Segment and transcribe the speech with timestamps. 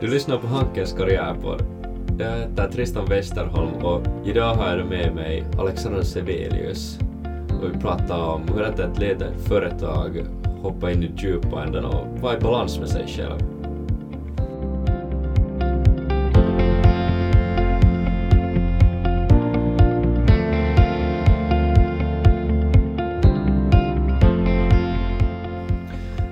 [0.00, 1.62] Du lyssnar på Hankens karriärpodd.
[2.18, 6.98] Jag heter Tristan Westerholm och idag har jag med mig Alexander Sevelius.
[7.62, 10.24] Och vi pratar om hur det är att leda ett företag,
[10.62, 13.59] hoppa in i djupa änden och vara i balans med sig själv.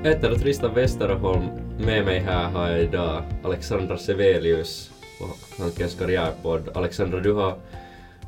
[0.09, 1.45] Jag heter Tristan Westerholm.
[1.79, 4.90] Med mig här har jag idag Alexandra Sevelius
[5.21, 6.68] och Hankens karriärpodd.
[6.75, 7.58] Alexandra, du har,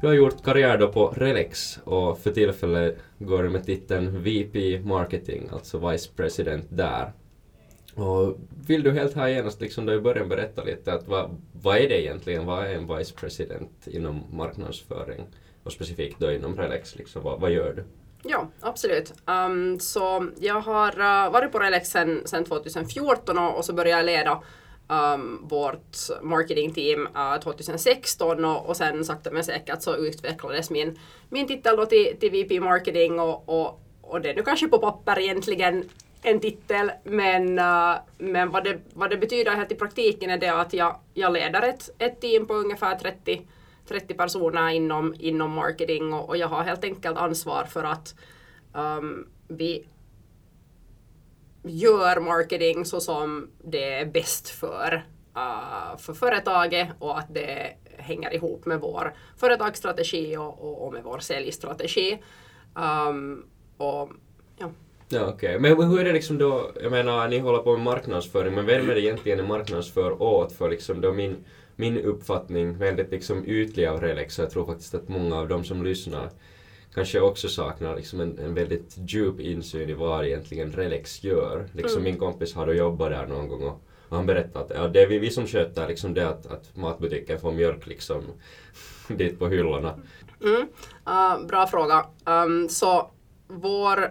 [0.01, 4.80] du har gjort karriär då på Relex och för tillfället går du med titeln VP
[4.84, 7.12] Marketing, alltså Vice President där.
[7.95, 11.77] Och vill du helt här genast liksom då i början berätta lite att vad, vad
[11.77, 12.47] är det egentligen?
[12.47, 15.27] Vad är en Vice President inom marknadsföring?
[15.62, 17.84] Och specifikt då inom Relex, liksom, vad, vad gör du?
[18.23, 19.12] Ja, absolut.
[19.27, 24.06] Um, så jag har uh, varit på Relex sen, 2014 och, och, så började jag
[24.06, 24.42] leda
[24.88, 30.98] um, vårt marketingteam eh, uh, 2016 och, och sen sakta men säkert så utvecklades min,
[31.28, 34.78] min titel då till, till VP marketing och, och, och det är nu kanske på
[34.78, 35.89] papper egentligen
[36.23, 40.52] en titel men, uh, men vad, det, vad det betyder helt i praktiken är det
[40.52, 43.47] att jag, jag leder ett, ett team på ungefär 30
[43.91, 48.14] 30 personer inom, inom marketing och, och jag har helt enkelt ansvar för att
[48.72, 49.88] um, vi
[51.62, 55.05] gör marketing så som det är bäst för,
[55.36, 61.02] uh, för företaget och att det hänger ihop med vår företagsstrategi och, och, och med
[61.02, 62.18] vår säljstrategi.
[62.74, 63.46] Um,
[63.77, 64.11] och,
[64.58, 64.70] ja.
[65.08, 65.56] Ja, okej.
[65.56, 65.58] Okay.
[65.58, 68.91] Men hur är det liksom då, jag menar, ni håller på med marknadsföring, men vem
[68.91, 70.52] är det egentligen ni marknadsför åt?
[70.52, 71.44] För liksom då min
[71.81, 75.64] min uppfattning, väldigt liksom ytlig av Relex, så jag tror faktiskt att många av de
[75.64, 76.31] som lyssnar
[76.95, 81.69] kanske också saknar liksom en, en väldigt djup insyn i vad egentligen Relex gör.
[81.73, 82.05] Liksom mm.
[82.05, 85.06] Min kompis har jobbat där någon gång och, och han berättade att ja, det är
[85.06, 88.23] vi, vi som sköter liksom det att, att matbutiken får mjölk liksom
[89.08, 89.95] dit på hyllorna.
[90.45, 90.61] Mm.
[91.08, 92.07] Uh, bra fråga.
[92.24, 93.11] Um, så
[93.48, 94.11] vår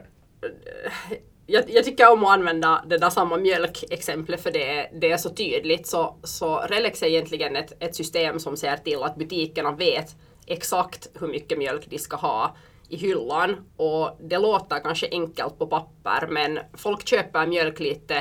[1.49, 5.29] jag, jag, tycker om att använda det där samma mjölkexemplet för det, det är så
[5.29, 5.87] tydligt.
[5.87, 10.15] Så, så Relex är egentligen ett, ett system som ser till att butikerna vet
[10.45, 12.55] exakt hur mycket mjölk de ska ha
[12.89, 13.55] i hyllan.
[13.77, 18.15] Och det låter kanske enkelt på papper men folk köper mjölk lite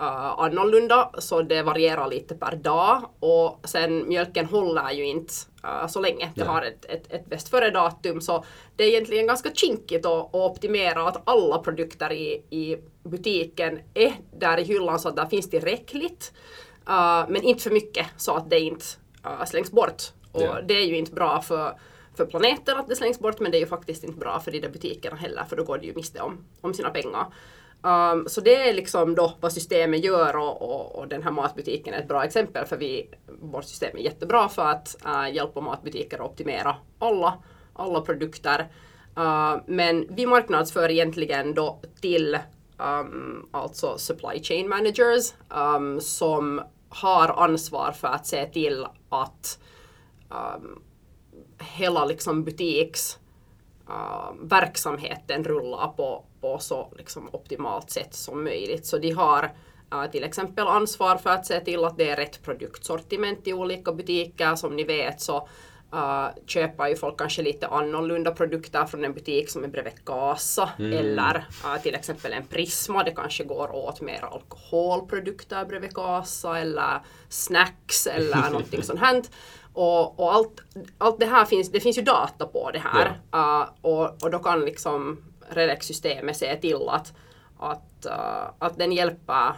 [0.00, 5.86] uh, annorlunda så det varierar lite per dag och sen mjölken håller ju inte uh,
[5.86, 6.32] så länge.
[6.34, 8.44] Det har ett, ett, ett bäst före-datum så
[8.76, 14.12] det är egentligen ganska kinkigt att, att optimera att alla produkter i, i butiken är
[14.32, 16.32] där i hyllan så att där finns tillräckligt
[16.88, 18.84] uh, men inte för mycket så att det inte
[19.26, 20.02] uh, slängs bort.
[20.32, 20.60] Och ja.
[20.68, 21.78] det är ju inte bra för
[22.16, 24.60] för planeten att det slängs bort men det är ju faktiskt inte bra för de
[24.60, 27.26] där butikerna heller för då går de ju miste om, om sina pengar.
[27.84, 31.94] Um, så det är liksom då vad systemet gör och, och, och, den här matbutiken
[31.94, 36.18] är ett bra exempel för vi, vårt system är jättebra för att uh, hjälpa matbutiker
[36.18, 37.38] att optimera alla,
[37.72, 38.68] alla produkter.
[39.18, 42.38] Uh, men vi marknadsför egentligen då till
[42.78, 49.58] um, alltså supply chain managers um, som har ansvar för att se till att
[51.58, 53.18] hela liksom butiks
[53.88, 58.86] uh, verksamheten rullar på, på så liksom optimalt sätt som möjligt.
[58.86, 59.52] Så de har
[59.94, 63.92] uh, till exempel ansvar för att se till att det är rätt produktsortiment i olika
[63.92, 64.54] butiker.
[64.54, 65.48] Som ni vet så
[65.94, 70.70] Uh, köper ju folk kanske lite annorlunda produkter från en butik som är bredvid kassa
[70.78, 70.92] mm.
[70.92, 77.00] eller uh, till exempel en Prisma, det kanske går åt mer alkoholprodukter bredvid kassa eller
[77.28, 79.22] snacks eller någonting sånt här.
[79.72, 80.60] Och, och, allt,
[80.98, 83.20] allt det här finns, det finns ju data på det här.
[83.30, 83.38] Ja.
[83.38, 85.18] Uh, och, och då kan liksom
[85.48, 87.12] Relex-systemet ser till att,
[87.58, 89.56] att, uh, att den hjälper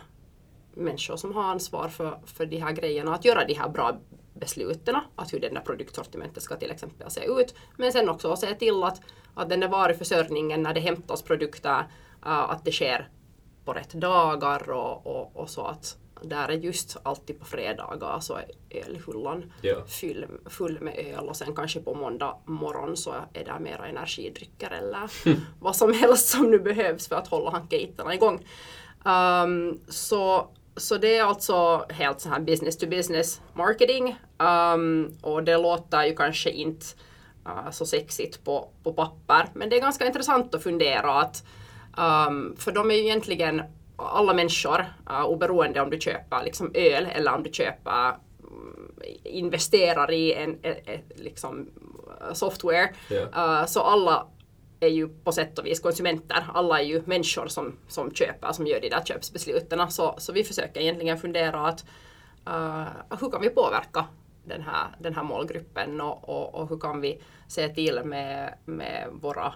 [0.74, 3.96] människor som har ansvar för, för de här grejerna att göra de här bra
[4.34, 7.54] besluten, att hur den där produktsortimentet ska till exempel se ut.
[7.76, 9.00] Men sen också att se till att,
[9.34, 11.78] att den där varuförsörjningen när det hämtas produkter,
[12.26, 13.08] uh, att det sker
[13.64, 18.34] på rätt dagar och, och, och så att, där är just alltid på fredagar så
[18.34, 19.84] är ölhyllan ja.
[19.86, 24.70] full, full med öl och sen kanske på måndag morgon så är det mera energidrycker
[24.70, 25.10] eller
[25.60, 28.46] vad som helst som nu behövs för att hålla hankeiterna igång.
[29.04, 35.44] Um, så, så det är alltså helt så här business to business marketing um, och
[35.44, 36.86] det låter ju kanske inte
[37.46, 41.44] uh, så sexigt på, på papper men det är ganska intressant att fundera att
[41.98, 43.62] um, för de är ju egentligen
[43.96, 48.08] alla människor, uh, oberoende om du köper liksom öl eller om du köper
[48.40, 48.92] mm,
[49.24, 51.70] investerar i en, en, en liksom
[52.32, 52.94] software.
[53.10, 53.60] Yeah.
[53.60, 54.26] Uh, så alla
[54.80, 56.46] är ju på sätt och vis konsumenter.
[56.54, 59.90] Alla är ju människor som, som köper, som gör de där köpsbesluten.
[59.90, 61.84] Så, så vi försöker egentligen fundera att
[62.48, 62.86] uh,
[63.20, 64.04] hur kan vi påverka
[64.44, 69.08] den här, den här målgruppen och, och, och hur kan vi se till med, med
[69.12, 69.54] våra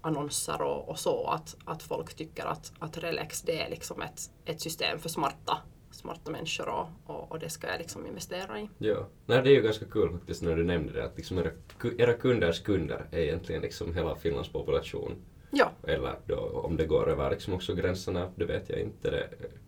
[0.00, 4.30] annonser och, och så att, att folk tycker att, att Relex det är liksom ett,
[4.44, 5.58] ett system för smarta
[5.90, 8.68] smarta människor och, och, och, det ska jag liksom investera i.
[8.78, 11.50] Ja, Nej, det är ju ganska kul faktiskt när du nämnde det att liksom era,
[11.98, 15.16] era kunders kunder är egentligen liksom hela Finlands population.
[15.50, 15.70] Ja.
[15.86, 19.10] Eller då, om det går över liksom också gränserna, det vet jag inte.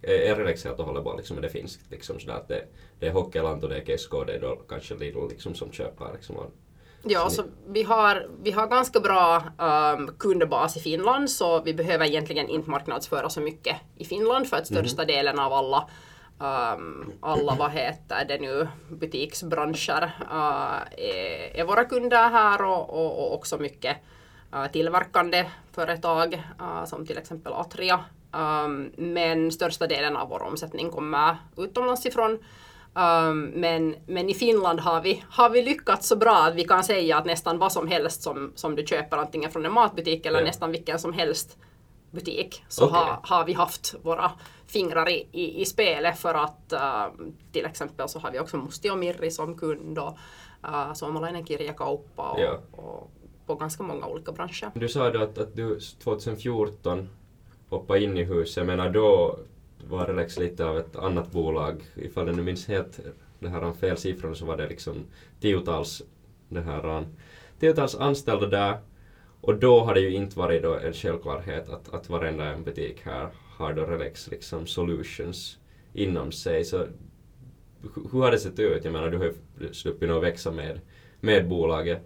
[0.00, 2.64] Det är Relex helt och hållet bara liksom, det finns liksom sådär att det,
[2.98, 5.72] det är Hockeyland och det är Kesko och det är då kanske Lidl liksom som
[5.72, 6.36] köper liksom
[7.02, 12.06] Ja, så vi har, vi har ganska bra um, kundbas i Finland så vi behöver
[12.06, 14.78] egentligen inte marknadsföra så mycket i Finland för att mhm.
[14.78, 15.14] största mm.
[15.14, 15.88] delen av alla
[16.42, 20.02] um, alla, vad heter det nu, butiksbranscher
[20.32, 23.96] uh, är, är, våra kunder här och, och, och också mycket
[24.54, 28.04] uh, tillverkande företag uh, som till exempel Atria.
[28.32, 32.38] Um, men största delen av vår omsättning kommer utomlands ifrån.
[32.94, 36.84] Um, men, men i Finland har vi, har vi lyckats så bra att vi kan
[36.84, 40.38] säga att nästan vad som helst som, som du köper antingen från en matbutik eller
[40.38, 40.44] ja.
[40.44, 41.58] nästan vilken som helst
[42.10, 43.00] butik så okay.
[43.00, 44.30] har, har vi haft våra
[44.66, 48.90] fingrar i, i, i spelet för att uh, till exempel så har vi också Musti
[48.90, 50.18] och Mirri som kund och
[50.64, 52.58] uh, Suomalainen kirjakauppa och, ja.
[52.72, 53.10] och
[53.46, 54.70] på ganska många olika branscher.
[54.74, 57.08] Du sa då att, att du 2014
[57.68, 59.38] hoppade in i huset, menar då
[59.88, 61.82] var Relex lite av ett annat bolag.
[61.94, 63.00] Ifall jag nu minns helt
[63.38, 65.04] det här fel siffror så var det liksom
[65.40, 66.02] tiotals,
[66.48, 67.06] det här, um,
[67.60, 68.78] tiotals anställda där.
[69.40, 73.00] Och då har det ju inte varit då en självklarhet att, att varenda en butik
[73.04, 75.58] här har då Relex liksom solutions
[75.92, 76.64] inom sig.
[76.64, 76.86] Så
[78.12, 78.84] hur har det sett ut?
[78.84, 80.80] Jag menar, du har ju sluppit att växa med,
[81.20, 82.02] med bolaget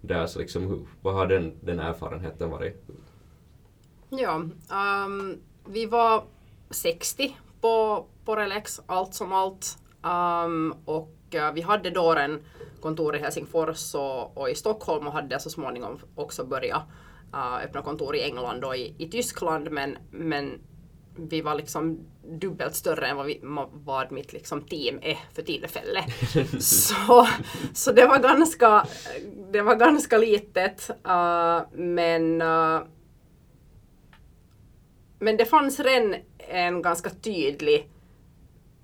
[0.00, 2.84] där, så liksom, hur, vad har den, den erfarenheten varit?
[4.10, 4.34] Ja,
[5.06, 6.24] um, vi var
[6.70, 9.78] 60 på, på Relex, allt som allt.
[10.02, 12.42] Um, och uh, vi hade då en
[12.80, 16.82] kontor i Helsingfors och, och, i Stockholm och hade så småningom också börjat
[17.34, 20.60] uh, öppna kontor i England och i, i Tyskland men, men
[21.16, 23.40] vi var liksom dubbelt större än vad, vi,
[23.72, 26.04] vad mitt liksom team är för tillfället.
[26.62, 27.28] så,
[27.74, 28.86] så det var ganska,
[29.52, 30.90] det var ganska litet.
[31.06, 32.82] Uh, men, uh,
[35.18, 36.14] men det fanns redan
[36.48, 37.90] en ganska tydlig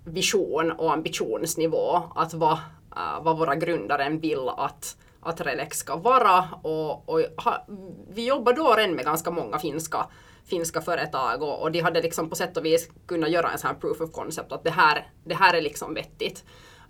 [0.05, 2.57] vision och ambitionsnivå att vad,
[2.97, 6.49] uh, vad våra grundare vill att, att Relex ska vara.
[6.61, 7.65] Och, och ha,
[8.09, 10.07] vi jobbar då redan med ganska många finska,
[10.45, 13.67] finska företag och, och de hade liksom på sätt och vis kunnat göra en sån
[13.67, 16.43] här proof of concept att det här, det här är liksom vettigt.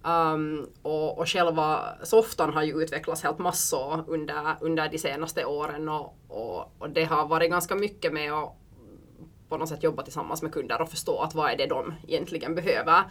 [0.04, 5.89] Um, och, och själva softan har ju utvecklats helt massor under, under de senaste åren
[5.89, 8.54] och, och, och det har varit ganska mycket med att
[9.50, 12.56] på något sätt jobba tillsammans med kunder och förstå att vad är det de egentligen
[12.56, 13.03] behöver.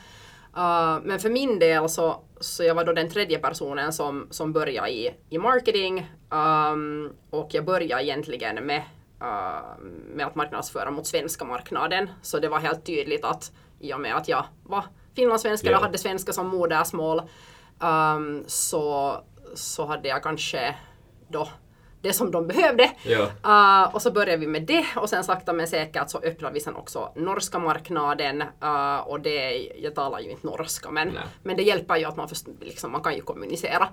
[0.57, 4.53] Uh, men för min del så, så jag var då den tredje personen som, som
[4.53, 8.83] började i, i marketing um, och jag började egentligen med,
[9.23, 9.85] uh,
[10.15, 12.09] med att marknadsföra mot svenska marknaden.
[12.23, 14.85] Så det var helt tydligt att i och med att jag var
[15.17, 15.79] finlandssvenska yeah.
[15.79, 17.23] och hade svenska som modersmål
[17.81, 19.17] um, så,
[19.55, 20.75] så hade jag kanske
[21.29, 21.49] då
[22.05, 22.91] det som de behövde.
[23.03, 23.23] Ja.
[23.47, 26.61] Uh, och så började vi med det och sen sakta men säkert så öppnade vi
[26.61, 31.63] sen också norska marknaden uh, och det, jag talar ju inte norska men, men det
[31.63, 33.89] hjälper ju att man, först, liksom, man kan ju kommunicera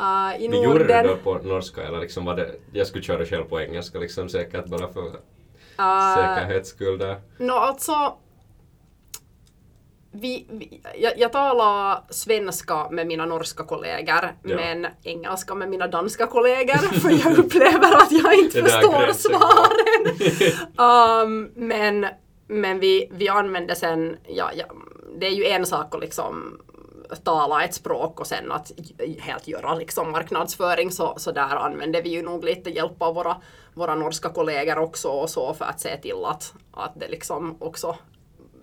[0.00, 0.62] uh, i Norden.
[0.62, 3.98] Gjorde du det på norska eller liksom var det, jag skulle köra själv på engelska
[3.98, 7.20] liksom säkert bara för uh, säkerhets skull där?
[7.38, 8.14] No, alltså
[10.22, 14.56] vi, vi, jag, jag talar svenska med mina norska kollegor ja.
[14.56, 20.06] men engelska med mina danska kollegor för jag upplever att jag inte förstår svaren.
[21.26, 22.06] um, men
[22.46, 24.64] men vi, vi använder sen, ja, ja,
[25.18, 26.60] det är ju en sak att liksom
[27.24, 28.72] tala ett språk och sen att
[29.18, 33.36] helt göra liksom marknadsföring så, så där använder vi ju nog lite hjälp av våra,
[33.74, 37.96] våra norska kollegor också och så för att se till att, att det liksom också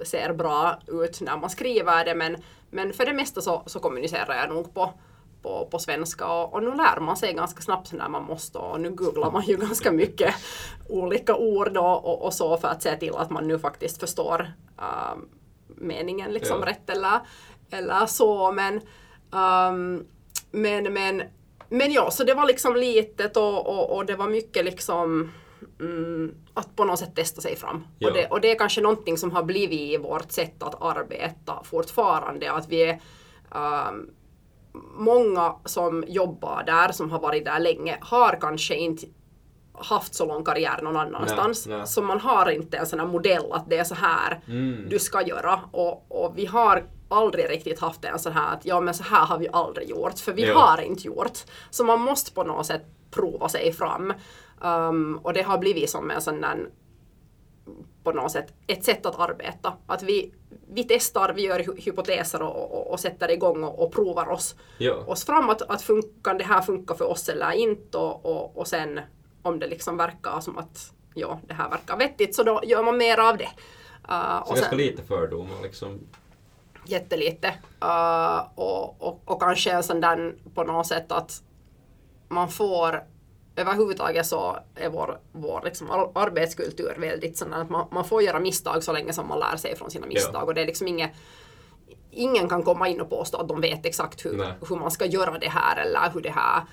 [0.06, 2.38] ser bra ut när man skriver det men,
[2.70, 4.94] men för det mesta så, så kommunicerar jag nog på,
[5.42, 8.82] på, på svenska och, och nu lär man sig ganska snabbt när man måste och
[8.82, 10.36] nu googlar man ju ganska mycket
[10.90, 14.52] olika ord och, och, och, så för att se till att man nu faktiskt förstår
[14.82, 15.18] uh,
[15.68, 16.68] meningen liksom ja.
[16.68, 17.20] rätt eller,
[17.72, 18.82] eller så men
[19.32, 20.08] um,
[20.52, 21.24] men, men,
[21.70, 25.32] men ja, så det var liksom litet och, och, och det var mycket liksom
[25.80, 27.88] mm, att på något sätt testa sig fram.
[28.06, 31.64] Och det, och det, är kanske någonting som har blivit i vårt sätt att arbeta
[31.64, 32.52] fortfarande.
[32.52, 33.02] Att vi är
[33.90, 34.10] um,
[34.98, 39.08] många som jobbar där, som har varit där länge, har kanske inte
[39.74, 41.68] haft så lång karriär någon annanstans.
[41.68, 41.88] Nej, nej.
[41.88, 44.90] Så man har inte en sån här modell att det är så här mm.
[44.90, 45.60] du ska göra.
[45.72, 49.26] Och, och vi har aldrig riktigt haft en sån här att ja men så här
[49.26, 50.60] har vi aldrig gjort, för vi Ja.
[50.60, 51.40] har inte gjort.
[51.70, 54.14] Så man måste på något sätt prova sig fram.
[54.62, 56.70] Um, och det har blivit som en sån där
[58.04, 59.74] på något sätt ett sätt att arbeta.
[59.88, 60.34] Att vi,
[60.74, 64.56] vi testar, vi gör hy- hypoteser och, och, och sätter igång och, och provar oss,
[64.78, 64.94] Ja.
[64.94, 68.58] oss fram att, att fun- kan det här funka för oss eller inte och, och,
[68.58, 69.00] och sen
[69.42, 72.98] om det liksom verkar som att ja, det här verkar vettigt så då gör man
[72.98, 73.50] mer av det.
[74.10, 76.00] Uh, Så ganska lite fördomar liksom.
[76.86, 77.48] jättelite.
[77.84, 81.44] Uh, och, och, och kanske en sån där på något sätt att
[82.28, 83.04] man får
[83.60, 88.40] överhuvudtaget så är vår, vår liksom ar- arbetskultur väldigt sån att man, man får göra
[88.40, 91.12] misstag så länge som man lär sig från sina misstag och det är liksom inget
[92.12, 94.54] Ingen kan komma in och påstå att de vet exakt hur, Nej.
[94.70, 96.64] hur man ska göra det här eller hur det här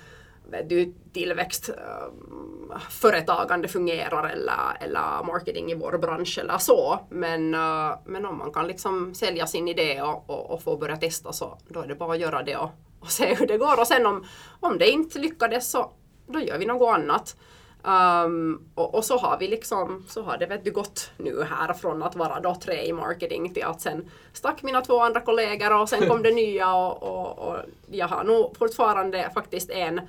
[0.67, 6.99] du, tillväxt, eh, företagande fungerar eller, eller marketing i vår bransch eller så.
[7.09, 10.97] Men, eh, men om man kan liksom sälja sin idé och, och, och få börja
[10.97, 13.79] testa så då är det bara att göra det och, och se hur det går.
[13.79, 14.25] Och sen om,
[14.59, 15.91] om det inte lyckades så
[16.27, 17.35] då gör vi något annat.
[17.83, 21.73] Um, och, och så har vi liksom, så har det vet du gått nu här
[21.73, 25.81] från att vara då tre i marketing till att sen stack mina två andra kollegor
[25.81, 27.57] och sen kom det nya och, och, och
[27.91, 29.99] jag har nog fortfarande faktiskt en,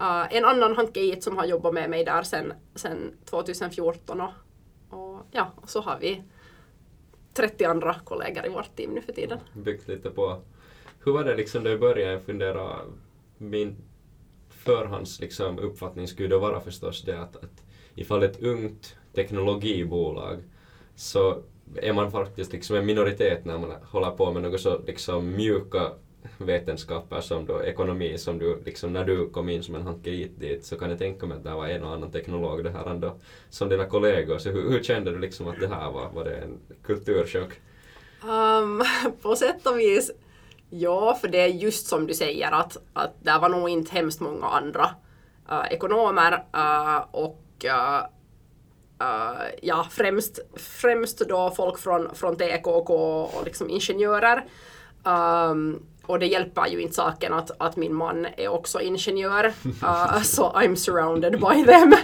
[0.00, 4.30] uh, en annan hankeit som har jobbat med mig där sen, sen 2014 och,
[4.90, 6.22] och ja, och så har vi
[7.34, 9.38] 30 andra kollegor i vårt team nu för tiden.
[9.52, 10.40] Byggt lite på.
[11.04, 12.12] Hur var det liksom då i början?
[12.12, 12.80] Jag funderar,
[13.38, 13.76] min
[14.64, 17.64] förhands liksom, uppfattning skulle då vara förstås det att, att
[17.94, 20.38] ifall ett ungt teknologibolag
[20.94, 21.42] så
[21.76, 25.92] är man faktiskt liksom en minoritet när man håller på med något så liksom mjuka
[26.38, 30.64] vetenskaper som då ekonomi som du liksom när du kom in som en hankerit dit
[30.64, 33.16] så kan jag tänka mig att det var en och annan teknolog det här ändå
[33.50, 34.38] som dina kollegor.
[34.38, 36.10] Så hur, hur kände du liksom att det här var?
[36.14, 37.52] Var det en kulturchock?
[38.22, 38.82] Um, ehm,
[39.22, 40.10] på sätt och vis,
[40.70, 44.20] ja, för det är just som du säger att, att det var nog inte hemskt
[44.20, 44.90] många andra
[45.50, 47.98] eh, ekonomer eh, och eh,
[49.00, 52.90] eh ja, främst, främst då folk från, från TKK
[53.22, 54.44] och liksom ingenjörer.
[55.04, 59.52] Um, och det hjälper ju inte saken att, att min man är också ingenjör.
[59.82, 61.94] Uh, så I'm surrounded by them.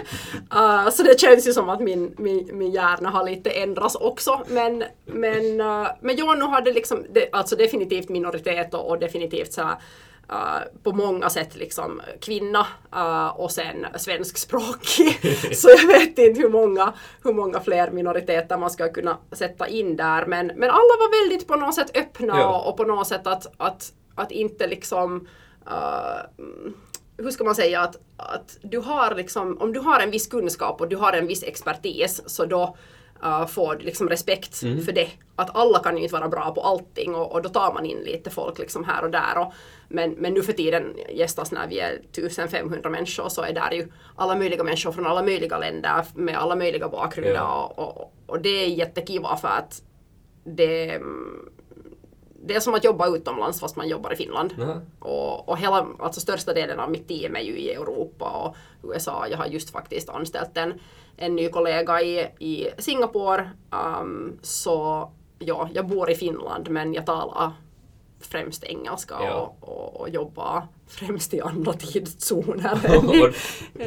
[0.55, 4.41] Uh, så det känns ju som att min, min, min hjärna har lite ändrats också.
[4.47, 8.99] Men, men, uh, men ja, nu har det liksom, det, alltså definitivt minoritet och, och
[8.99, 9.75] definitivt så här,
[10.31, 15.19] Uh, på många sätt liksom kvinna uh, och sen svenskspråkig.
[15.55, 16.93] så jag vet inte hur många,
[17.23, 20.25] hur många fler minoriteter man ska kunna sätta in där.
[20.25, 22.57] Men, men alla var väldigt på något sätt öppna Ja.
[22.57, 25.27] och, och på något sätt att, att, att inte liksom
[25.67, 26.47] uh,
[27.17, 30.81] hur ska man säga att, att du har liksom, om du har en viss kunskap
[30.81, 32.77] och du har en viss expertis så då
[33.23, 35.09] uh, får liksom respekt för det.
[35.35, 37.97] Att alla kan ju inte vara bra på allting och, och då tar man in
[37.97, 39.37] lite folk liksom här och där.
[39.37, 39.53] Och,
[39.89, 43.87] men, men nu för tiden gästas när vi är 1500 människor så är där ju
[44.15, 47.73] alla möjliga människor från alla möjliga länder med alla möjliga bakgrunder Ja.
[47.77, 49.81] och, och, och det är jättekiva för att
[50.43, 51.49] det, mm,
[52.47, 54.53] det är som att jobba utomlands fast man jobbar i Finland.
[54.57, 54.81] Nähä.
[54.99, 58.55] Och, och hela, alltså största delen av mitt team är ju i Europa och
[58.93, 59.27] USA.
[59.27, 60.73] Jag har just faktiskt anställt en,
[61.17, 63.49] en ny kollega i, i Singapore.
[64.01, 67.51] Um, så ja, jag bor i Finland men jag talar
[68.19, 69.55] främst engelska Ja.
[69.59, 73.33] och, och, och jobbar främst i andra tidszoner än, i,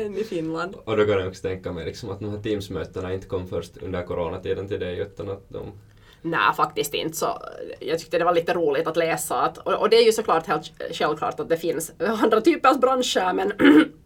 [0.02, 0.75] än i Finland.
[0.85, 3.76] Och då kan jag också tänka mig liksom att de här Teams-mötena inte kom först
[3.76, 5.73] under coronatiden till dig utan att de...
[6.23, 7.17] Nej, faktiskt inte.
[7.17, 7.43] Så
[7.81, 9.37] jag tyckte det var lite roligt att läsa.
[9.43, 12.81] Att, och, och det är ju såklart helt självklart att det finns andra typer av
[12.81, 13.53] branscher men,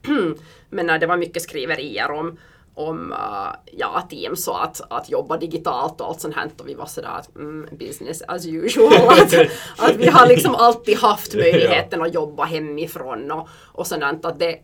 [0.71, 2.39] men nej, det var mycket skriverier om,
[2.75, 6.51] om uh, ja, Teams och att, att jobba digitalt och allt sånt här.
[6.59, 8.93] Och vi var sådär att mm, business as usual.
[9.09, 9.35] Att,
[9.79, 14.25] att vi har liksom alltid haft möjligheten att jobba hemifrån och, och sådant.
[14.25, 14.59] Att det,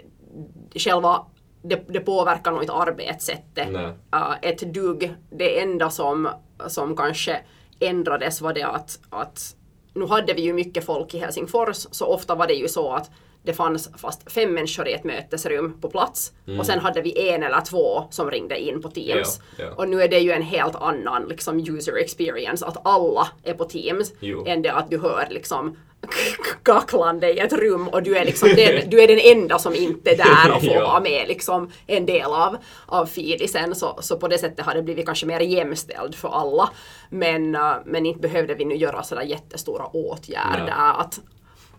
[0.74, 1.26] själva
[1.62, 5.14] det, det påverkar nog inte arbetssättet uh, ett dugg.
[5.30, 6.28] Det enda som,
[6.68, 7.40] som kanske
[7.80, 9.56] ändrades var det att, att
[9.94, 13.10] nu hade vi ju mycket folk i Helsingfors så ofta var det ju så att
[13.42, 17.42] det fanns fast fem människor i ett mötesrum på plats och sen hade vi en
[17.42, 19.40] eller två som ringde in på Teams.
[19.56, 19.70] Ja, ja.
[19.76, 23.64] Och nu är det ju en helt annan liksom, user experience att alla är på
[23.64, 24.44] Teams Jo.
[24.46, 25.76] än det att du hör liksom
[26.62, 30.10] kacklande i ett rum och du är liksom den, du är den enda som inte
[30.10, 30.84] är där och får Ja.
[30.88, 32.56] vara med liksom en del av,
[32.86, 36.70] av feedisen så, så på det sättet har det blivit kanske mer jämställd för alla.
[37.10, 41.20] Men, äh, men inte behövde vi nu göra sådär jättestora åtgärder att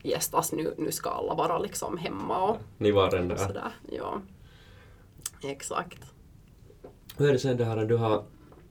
[0.03, 3.35] gästas nu, nu ska alla vara liksom hemma och, Ni var den där.
[3.35, 3.71] sådär.
[3.91, 4.21] Ja.
[5.43, 5.99] Exakt.
[7.17, 8.23] Hur är det sen det här du har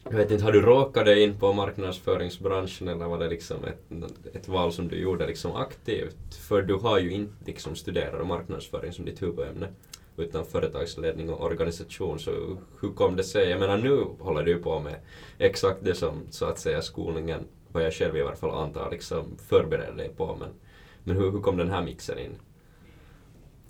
[0.05, 3.91] Jag vet inte, har du råkat dig in på marknadsföringsbranschen eller var det liksom ett,
[4.35, 6.35] ett val som du gjorde liksom aktivt?
[6.35, 9.69] För du har ju inte liksom studerat marknadsföring som ditt huvudämne
[10.17, 12.19] utan företagsledning och organisation.
[12.19, 12.31] Så
[12.81, 13.49] hur kom det sig?
[13.49, 14.95] Jag menar nu håller du på med
[15.39, 17.41] exakt det som så att säga skolningen,
[17.73, 20.37] vad jag själv i alla fall antar, liksom förbereder dig på.
[20.41, 20.49] Men,
[21.05, 22.39] men hur, hur kom den här mixen in?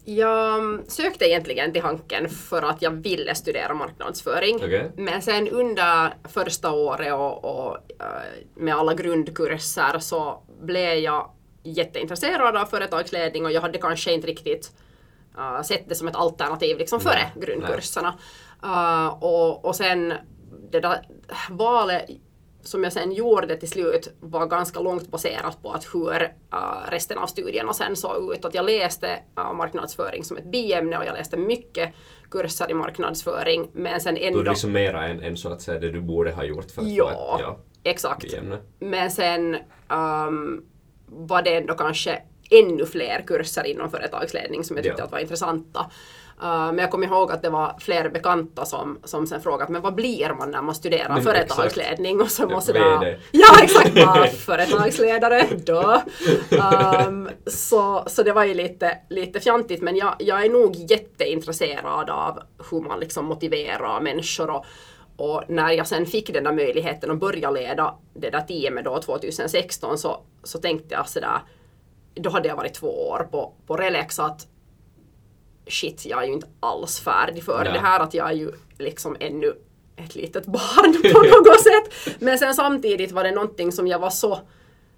[0.05, 4.57] Jag sökte egentligen till Hanken för att jag ville studera marknadsföring.
[4.57, 4.89] Okay.
[4.97, 11.31] Men sen under första året och, och uh, med alla grundkurser så blev jag
[11.63, 14.73] jätteintresserad av företagsledning och jag hade kanske inte riktigt
[15.39, 18.15] uh, sett det som ett alternativ liksom före nej, grundkurserna.
[18.65, 20.15] Uh, och, och sen
[20.71, 21.07] det där
[21.51, 22.11] valet
[22.63, 27.19] som jag sen gjorde till slut var ganska långt baserat på att hur uh, resten
[27.19, 28.45] av studierna sen såg ut.
[28.45, 31.95] Att jag läste uh, marknadsföring som ett biämne och jag läste mycket
[32.31, 33.71] kurser i marknadsföring.
[33.73, 34.39] Men sen ändå...
[34.39, 36.83] Du är liksom mera än, än så att säga det du borde ha gjort för
[36.83, 37.59] att ja, få ett ja,
[37.91, 38.23] exakt.
[38.23, 38.59] biämne.
[38.79, 39.57] Men sen
[39.89, 40.65] um,
[41.07, 45.05] var det ändå kanske ännu fler kurser inom företagsledning som jag tyckte ja.
[45.05, 45.91] att var intressanta.
[46.43, 49.83] Uh, men jag kommer ihåg att det var fler bekanta som, som sen frågade men
[49.83, 52.21] vad blir man när man studerar men företagsledning?
[52.21, 56.03] Och så var sådär, ja exakt, bara, företagsledare, då.
[57.07, 62.11] Um, så, så det var ju lite, lite fjantigt men jag, jag är nog jätteintresserad
[62.11, 62.39] av
[62.71, 64.65] hur man liksom motiverar människor och,
[65.17, 69.03] och när jag sen fick den där möjligheten att börja leda det där teamet då
[69.03, 71.41] 2016 så, så tänkte jag sådär
[72.15, 74.47] då hade jag varit två år på, på Relex att
[75.71, 77.73] shit, jag är ju inte alls färdig för Nej.
[77.73, 79.55] det här att jag är ju liksom ännu
[79.97, 82.17] ett litet barn på något sätt.
[82.21, 84.41] Men sen samtidigt var det någonting som jag var så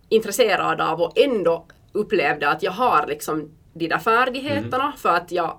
[0.08, 4.96] intresserad av och ändå upplevde att jag har liksom de där färdigheterna mm.
[4.96, 5.58] för att jag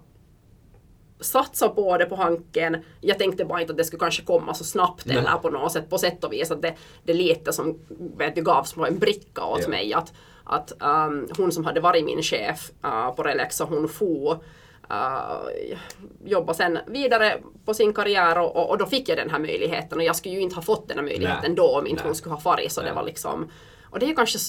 [1.19, 2.77] satsa på det på hanken.
[3.01, 5.17] Jag tänkte bara inte att det skulle kanske komma så snabbt Nej.
[5.17, 7.79] eller på något sätt, på sätt och vis att det, det lite som
[8.17, 9.69] vet du, gavs på en bricka åt ja.
[9.69, 9.93] mig.
[9.93, 14.43] Att, att um, hon som hade varit min chef uh, på Relexa, hon for
[14.91, 15.77] uh,
[16.25, 19.97] jobba sen vidare på sin karriär och, och, och, då fick jag den här möjligheten
[19.97, 21.55] och jag skulle ju inte ha fått den här möjligheten Nej.
[21.55, 22.07] då om inte Nej.
[22.07, 22.89] hon skulle ha farit så Nej.
[22.89, 23.51] det var liksom
[23.83, 24.39] och det är kanske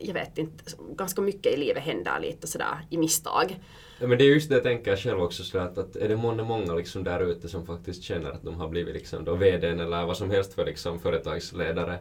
[0.00, 0.64] jag vet inte,
[0.96, 3.60] ganska mycket i livet händer lite sådär i misstag.
[4.00, 6.16] Ja, men det är just det jag tänker själv också så att, att är det
[6.16, 9.80] många, många liksom där ute som faktiskt känner att de har blivit liksom då VDn
[9.80, 11.98] eller vad som helst för liksom företagsledare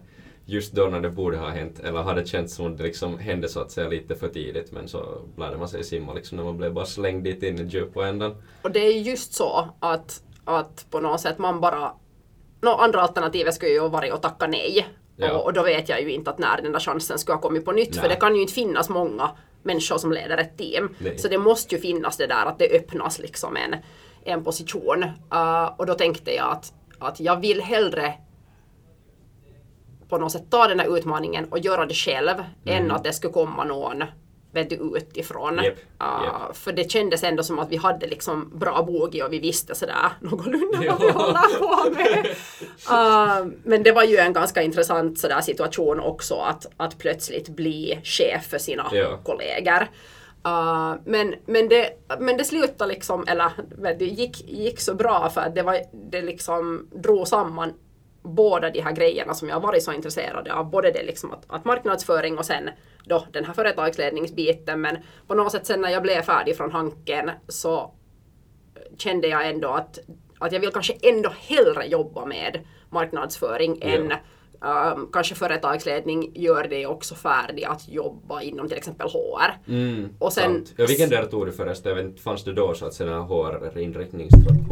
[0.51, 3.49] just då när det borde ha hänt eller har det känts som det liksom hände
[3.49, 6.57] så att säga lite för tidigt men så lärde man sig simma liksom när man
[6.57, 8.35] blev bara slängd dit in i ändan.
[8.61, 11.93] Och det är just så att, att på något sätt man bara
[12.61, 14.87] no, andra alternativet skulle ju vara att tacka nej.
[15.15, 15.33] Ja.
[15.33, 17.65] Och, och, då vet jag ju inte att när den där chansen skulle ha kommit
[17.65, 18.01] på nytt nej.
[18.01, 19.31] för det kan ju inte finnas många
[19.63, 20.89] människor som leder ett team.
[20.99, 21.17] Nej.
[21.17, 23.75] Så det måste ju finnas det där att det öppnas liksom en,
[24.23, 25.03] en position.
[25.33, 28.13] Uh, och då tänkte jag att, att jag vill hellre
[30.11, 32.85] på något sätt ta den här utmaningen och göra det själv mm.
[32.85, 34.03] än att det skulle komma någon
[34.51, 35.59] vet du, utifrån.
[35.59, 39.39] Yep, uh, För det kändes ändå som att vi hade liksom bra bogi och vi
[39.39, 42.25] visste sådär någorlunda vad vi håller på med.
[42.91, 47.99] Uh, men det var ju en ganska intressant sådär situation också att, att plötsligt bli
[48.03, 49.19] chef för sina ja.
[49.23, 49.87] kollegor.
[50.47, 53.51] Uh, men, men, det, men det slutade liksom, eller
[53.99, 55.77] det gick, gick så bra för att det, var,
[56.11, 57.73] det liksom drog samman
[58.23, 60.69] båda de här grejerna som jag har varit så intresserad av.
[60.69, 62.69] Både det liksom att, att marknadsföring och sen
[63.05, 64.81] då den här företagsledningsbiten.
[64.81, 67.91] Men på något sätt sen när jag blev färdig från Hanken så
[68.97, 69.99] kände jag ändå att,
[70.39, 73.93] att jag vill kanske ändå hellre jobba med marknadsföring yeah.
[73.93, 74.13] än
[74.65, 79.71] Um, kanske företagsledning gör det också färdig att jobba inom till exempel HR.
[79.71, 82.17] Mm, och sen, ja, vilken del tog du förresten?
[82.17, 84.29] Fanns det då så att säga HR-inriktning,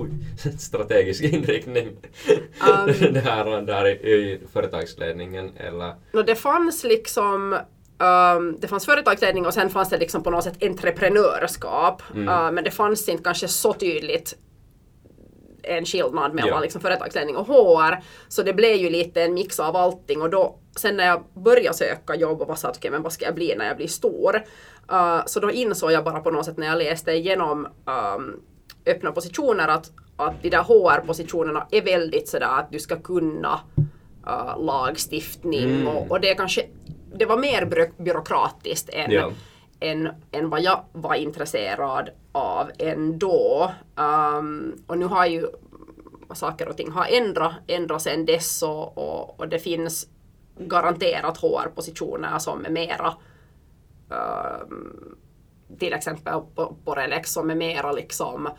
[0.60, 5.94] strategisk inriktning um, det här, där i, i företagsledningen eller?
[6.12, 7.58] No, det fanns liksom
[8.02, 12.02] Um, det fanns företagsledning och sen fanns det liksom på något sätt entreprenörskap.
[12.14, 12.28] Mm.
[12.30, 14.36] Uh, men det fanns inte kanske så tydligt
[15.70, 16.60] en skillnad mellan ja.
[16.60, 18.04] liksom företagsledning och HR.
[18.28, 21.78] Så det blev ju lite en mix av allting och då sen när jag började
[21.78, 23.88] söka jobb och var såhär, okej okay, men vad ska jag bli när jag blir
[23.88, 24.44] stor?
[24.92, 27.68] Uh, så då insåg jag bara på något sätt när jag läste igenom
[28.16, 28.42] um,
[28.86, 33.60] öppna positioner att, att de där HR-positionerna är väldigt sådär att du ska kunna
[34.28, 35.88] uh, lagstiftning mm.
[35.88, 36.66] och, och det kanske
[37.14, 39.32] det var mer byråkratiskt än, ja.
[39.80, 43.72] än, än vad jag var intresserad av ändå.
[43.96, 45.48] Um, och nu har ju
[46.34, 50.08] saker och ting har ändrat, ändrat sedan dess och, och, och det finns
[50.58, 53.14] garanterat HR-positioner som är mera
[54.10, 55.18] um,
[55.80, 58.50] till exempel på, på Relex som är mera liksom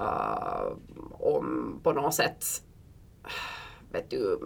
[0.00, 0.72] uh,
[1.12, 2.44] om på något sätt
[3.92, 4.38] vet du,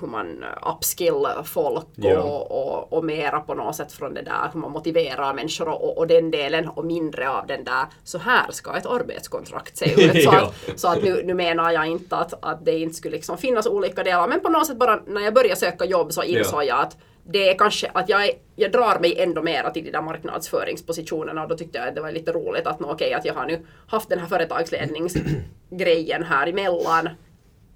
[0.00, 0.44] hur man
[0.76, 2.18] upskill folk Ja.
[2.22, 5.98] och, och, och mera på något sätt från det där hur man motiverar människor och,
[5.98, 10.12] och den delen och mindre av den där så här ska ett arbetskontrakt se ut.
[10.24, 10.52] Så Ja.
[10.68, 13.66] att, så att nu, nu menar jag inte att, att det inte skulle liksom finnas
[13.66, 16.80] olika delar men på något sätt bara när jag började söka jobb så insåg jag
[16.80, 21.42] att det är kanske att jag, jag drar mig ändå mera till de där marknadsföringspositionerna
[21.42, 23.46] och då tyckte jag att det var lite roligt att nå, okej att jag har
[23.46, 27.08] nu haft den här företagsledningsgrejen här emellan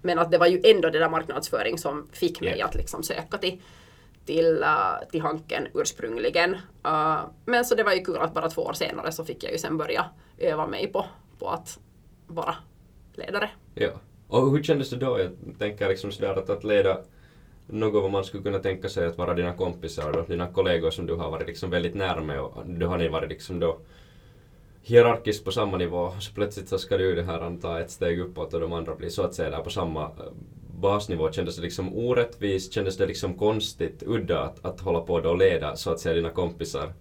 [0.04, 2.66] men att det var ju ändå det där marknadsföring som fick mig Ja.
[2.66, 3.62] att liksom söka till,
[4.24, 6.54] till, uh, till Hanken ursprungligen.
[6.86, 9.52] Uh, men så det var ju kul att bara två år senare så fick jag
[9.52, 10.04] ju sen börja
[10.38, 11.06] öva mig på,
[11.38, 11.78] på att
[12.26, 12.54] vara
[13.14, 13.50] ledare.
[13.74, 13.90] Ja.
[14.28, 15.18] Och hur kändes det då?
[15.18, 16.98] Jag tänker liksom sådär att, att leda
[17.66, 21.06] något vad man skulle kunna tänka sig att vara dina kompisar och dina kollegor som
[21.06, 23.78] du har varit liksom väldigt nära med och då har ni varit liksom då
[24.84, 28.54] hierarkiskt på samma nivå så plötsligt så ska du det här ta ett steg uppåt
[28.54, 30.10] och de andra blir så att säga där på samma eh,
[30.80, 31.32] basnivå.
[31.32, 32.72] Kändes det liksom orättvist?
[32.72, 36.14] Kändes det liksom konstigt, udda att, att hålla på då och leda så att säga
[36.14, 36.92] dina kompisar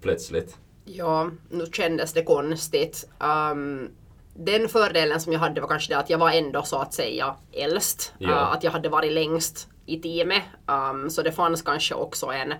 [0.00, 0.58] plötsligt?
[0.84, 3.08] Ja, nu kändes det konstigt.
[3.52, 3.90] Um,
[4.34, 7.36] den fördelen som jag hade var kanske det att jag var ändå så att säga
[7.52, 8.14] äldst.
[8.18, 8.28] Ja.
[8.28, 10.42] Uh, att jag hade varit längst i teamet.
[10.66, 12.54] Um, så det fanns kanske också en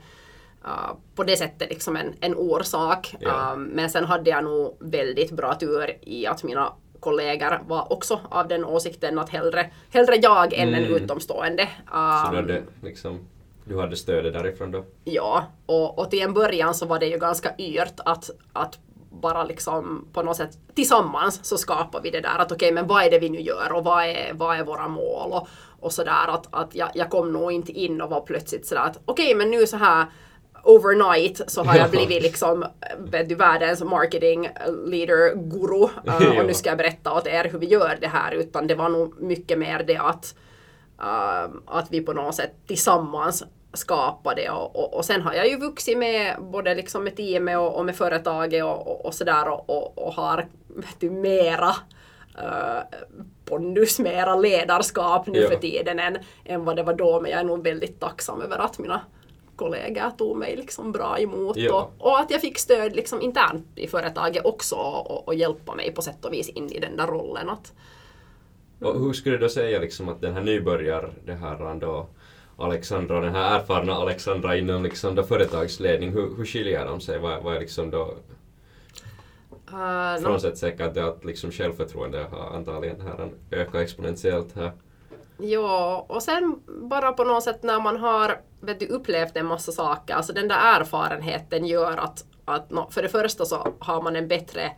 [0.64, 3.14] uh, på det sättet liksom en, en orsak.
[3.20, 3.53] Ja.
[3.53, 8.20] Um, men sen hade jag nog väldigt bra tur i att mina kollegor var också
[8.29, 10.94] av den åsikten att hellre, hellre jag än en Mm.
[10.94, 11.68] utomstående.
[11.87, 13.18] Så du Um, hade liksom,
[13.64, 14.85] du hade stödet därifrån då?
[15.05, 18.79] Ja, och, och till en början så var det ju ganska yrt att, att
[19.11, 23.05] bara liksom på något sätt tillsammans så skapar vi det där att okej men vad
[23.05, 25.49] är det vi nu gör och vad är, vad är våra mål och,
[25.81, 28.99] och sådär att, att jag, jag kom nog inte in och var plötsligt sådär att
[29.05, 30.07] okej men nu så här
[30.62, 31.81] overnight så har Ja.
[31.81, 32.64] jag blivit liksom
[33.27, 34.49] du, världens marketing
[34.87, 36.40] leader guru Ja.
[36.40, 38.88] och nu ska jag berätta åt er hur vi gör det här utan det var
[38.88, 40.35] nog mycket mer det att
[41.03, 43.44] uh, att vi på något sätt tillsammans
[43.75, 47.77] skapade och, och, och sen har jag ju vuxit med både liksom med teamet och,
[47.79, 50.37] och med företaget och, och, och sådär och, och, och har
[50.68, 51.68] vet du, mera
[52.42, 52.81] uh,
[53.44, 55.49] pondus, mera ledarskap nu Ja.
[55.49, 58.59] för tiden än, än vad det var då men jag är nog väldigt tacksam över
[58.59, 59.01] att mina
[59.61, 61.75] kollegor tog mig liksom bra emot Ja.
[61.75, 65.92] och, och att jag fick stöd liksom internt i företaget också och, och hjälpa mig
[65.92, 67.73] på sätt och vis in i den där rollen att
[68.81, 72.07] Och hur skulle du då säga liksom att den här nybörjar, det här då
[72.57, 77.18] Alexandra, den här erfarna Alexandra inom liksom då företagsledning, hur, hur skiljer de sig?
[77.18, 78.14] Vad, vad är liksom då,
[79.73, 84.73] uh, frånsett säkert det att liksom självförtroende har antagligen här ökat exponentiellt här.
[85.42, 89.72] Ja, och sen bara på något sätt när man har vet du, upplevt en massa
[89.72, 94.16] saker, alltså den där erfarenheten gör att, att no, för det första så har man
[94.16, 94.70] en bättre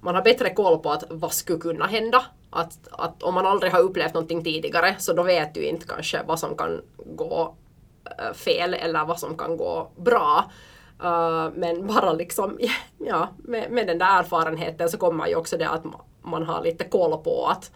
[0.00, 2.24] man har bättre koll på att vad skulle kunna hända.
[2.50, 6.22] Att, att om man aldrig har upplevt någonting tidigare så då vet du inte kanske
[6.26, 7.54] vad som kan gå
[8.18, 10.50] eh, fel eller vad som kan gå bra.
[11.04, 12.58] Uh, men bara liksom,
[12.98, 15.84] ja, med, med den där erfarenheten så kommer ju också det att
[16.22, 17.70] man har lite koll på att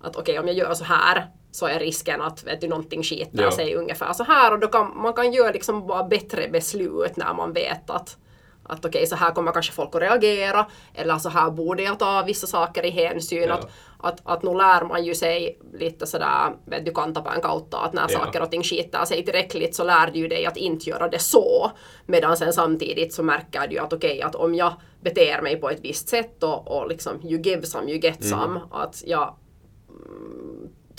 [0.00, 3.42] att okej om jag gör så här så är risken att vet du, någonting skiter
[3.42, 3.50] Ja.
[3.50, 7.34] sig ungefär så här och då kan man kan göra liksom bara bättre beslut när
[7.34, 8.16] man vet att
[8.62, 12.22] att okej så här kommer kanske folk att reagera eller så här borde jag ta
[12.26, 13.42] vissa saker i hänsyn.
[13.48, 13.54] Ja.
[13.54, 13.68] Att,
[14.00, 18.06] att, att nu lär man ju sig lite sådär, vet du kantapään kautta att när
[18.08, 18.18] Ja.
[18.18, 21.18] saker och ting skiter sig tillräckligt så lär du ju dig att inte göra det
[21.18, 21.70] så.
[22.06, 25.70] Medan sen samtidigt så märker du ju att okej att om jag beter mig på
[25.70, 28.60] ett visst sätt och, och liksom you give some you get some.
[28.70, 29.34] Att jag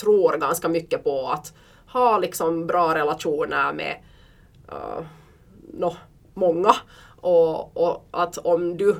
[0.01, 1.53] tror ganska mycket på att
[1.87, 3.95] ha liksom bra relationer med
[4.71, 5.05] uh,
[5.73, 5.95] nå,
[6.33, 6.75] många
[7.21, 8.95] och, och att om du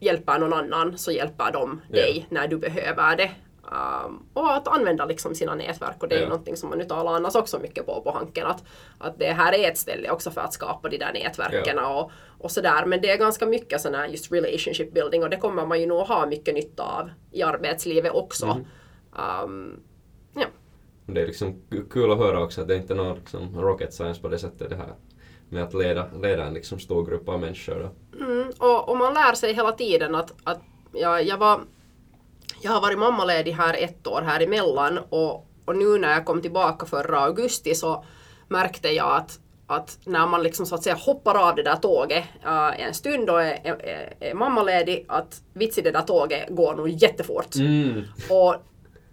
[0.00, 3.30] hjälper någon annan så hjälper de dig när du behöver det.
[3.62, 6.24] Um, och att använda liksom sina nätverk och det är Ja.
[6.24, 8.64] ju någonting som man nu talar annars också mycket på på Hanken att,
[8.98, 12.50] att det här är ett ställe också för att skapa de där nätverken och, och
[12.50, 15.80] sådär men det är ganska mycket sån här just relationship building och det kommer man
[15.80, 18.46] ju nog ha mycket nytta av i arbetslivet också.
[18.46, 19.44] Mm.
[19.44, 19.80] Um.
[21.06, 24.20] Det är liksom kul att höra också att det inte är någon liksom rocket science
[24.20, 24.94] på det sättet det här
[25.48, 27.90] med att leda, leda en liksom stor grupp av människor.
[28.20, 30.60] Mm, och, och man lär sig hela tiden att, att
[30.92, 31.60] jag, jag var
[32.62, 36.42] jag har varit mammaledig här ett år här emellan och, och nu när jag kom
[36.42, 38.04] tillbaka förra augusti så
[38.48, 42.24] märkte jag att, att när man liksom så att säga hoppar av det där tåget
[42.46, 46.74] uh, en stund och är, är, är mammaledig att vits i det där tåget går
[46.74, 47.54] nog jättefort.
[47.54, 48.04] Mm.
[48.30, 48.54] Och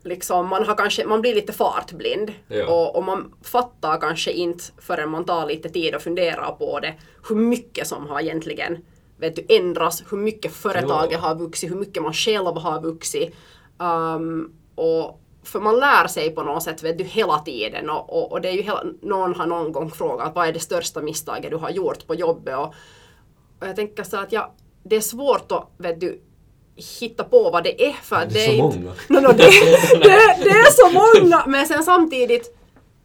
[0.03, 2.67] liksom man, har kanske, man blir lite fartblind Ja.
[2.67, 6.93] och, och man fattar kanske inte förrän man tar lite tid och funderar på det
[7.29, 8.85] hur mycket som har egentligen
[9.17, 11.27] vet du, ändras, hur mycket företaget Ja.
[11.27, 13.35] har vuxit, hur mycket man själv har vuxit.
[13.77, 18.31] Um, och för man lär sig på något sätt vet du, hela tiden och, och,
[18.31, 21.51] och det är ju hela, någon har någon gång frågat vad är det största misstaget
[21.51, 22.73] du har gjort på jobbet och,
[23.61, 26.21] och jag tänker så att ja, det är svårt att vet du,
[26.99, 28.93] hitta på vad det är för att Det är så inte- många.
[29.07, 29.43] No, no, det,
[29.93, 30.89] det, det är så
[31.23, 31.43] många.
[31.47, 32.55] Men sen samtidigt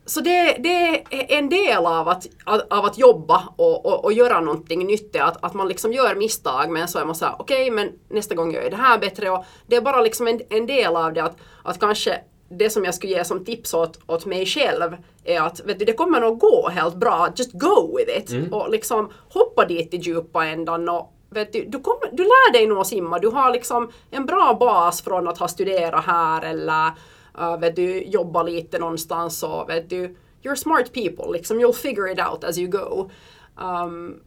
[0.06, 0.68] så det, det
[1.10, 2.26] är en del av att,
[2.70, 6.70] av att jobba och, och, och göra någonting nytt, att, att man liksom gör misstag
[6.70, 9.30] men så är man såhär okej men nästa gång gör jag det här bättre.
[9.30, 12.84] Och det är bara liksom en, en del av det att, att kanske det som
[12.84, 16.20] jag skulle ge som tips åt, åt mig själv är att vet du, det kommer
[16.20, 18.52] nog gå helt bra, just go with it.
[18.52, 22.66] Och liksom hoppa dit i djupa ändan och vet du, du, kommer, du lär dig
[22.66, 26.92] nog att simma, du har liksom en bra bas från att ha studerat här eller
[27.38, 32.12] uh, vet du, jobba lite någonstans och vet du, you're smart people, liksom you'll figure
[32.12, 33.10] it out as you go.
[33.56, 34.20] Um,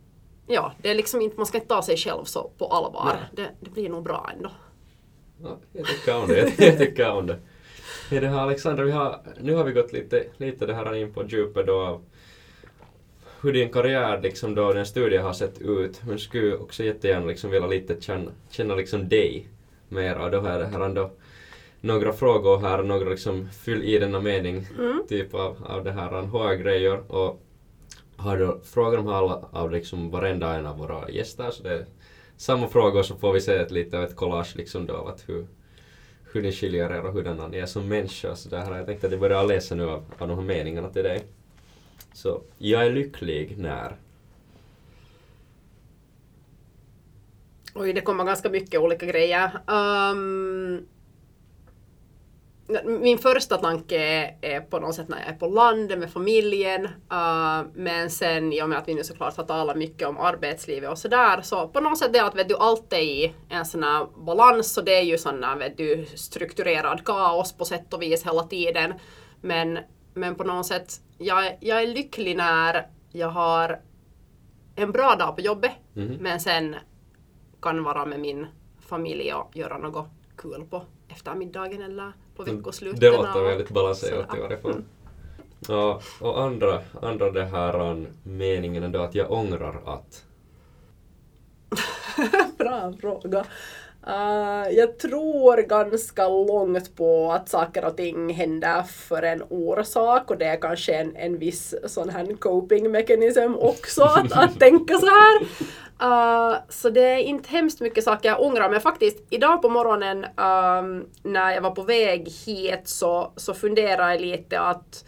[0.48, 3.18] ja, det är liksom inte, man ska inte ta sig själv så på allvar.
[3.36, 4.50] Det, det blir nog bra ändå.
[5.44, 6.60] Ja, jag tycker om det.
[6.66, 7.40] Jag tycker om det.
[8.10, 11.14] Hej det här Alexandra, vi har, nu har vi gått lite, lite det här in
[11.14, 12.02] på djupet då
[13.42, 16.02] hur din karriär, liksom då den studien har sett ut.
[16.08, 19.48] Men skulle också jättegärna liksom vilja lite känna, känna liksom dig
[19.90, 21.12] mer och då har här ändå
[21.82, 24.68] några frågor här, några liksom fyll i denna mening
[25.10, 27.42] typ av, av det här HR-grejer och
[28.18, 31.86] har du frågor om alla av liksom varenda en av våra gäster så det är
[32.38, 35.30] samma frågor så får vi se ett lite av ett collage liksom då av att
[35.30, 35.48] hur,
[36.34, 38.36] hur ni skiljer er och hurdana ni är som människa.
[38.36, 41.04] Så där jag tänkt att jag börjar läsa nu av, av de här meningarna till
[41.04, 41.24] dig.
[42.14, 43.98] Så, jag är lycklig när.
[47.76, 49.52] Oj, det kommer ganska mycket olika grejer.
[49.68, 50.88] Um,
[52.86, 56.86] min första tanke är, är på något sätt när jag är på landet med familjen.
[56.86, 60.90] Uh, men sen i och med att vi nu såklart har talat mycket om arbetslivet
[60.90, 63.84] och sådär så på något sätt det att vet du, allt är i en sån
[63.84, 68.02] här balans och det är ju sån här vet du, strukturerad kaos på sätt och
[68.02, 68.94] vis hela tiden.
[69.42, 69.80] Men,
[70.18, 73.80] men på något sätt, jag, jag är lycklig när jag har
[74.76, 76.18] en bra dag på jobbet Mhm.
[76.22, 76.76] men sen
[77.62, 78.48] kan vara med min
[78.80, 83.00] familj och göra något kul på eftermiddagen eller på veckosluten.
[83.00, 84.84] Det låter väldigt balanserat i varje fall.
[85.68, 90.26] Ja, och andra, andra det här um, meningen då att jag ångrar att.
[92.58, 93.46] Bra fråga.
[94.08, 100.38] Uh, jag tror ganska långt på att saker och ting händer för en orsak och
[100.38, 105.06] det är kanske en, en viss sån här coping mechanism också att, att tänka så
[105.06, 105.42] här.
[106.04, 110.26] Uh, så det är inte hemskt mycket saker jag ångrar men faktiskt idag på morgonen
[110.26, 115.06] um, när jag var på väg hit så, så funderade jag lite att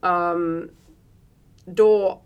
[0.00, 0.70] um,
[1.64, 2.22] då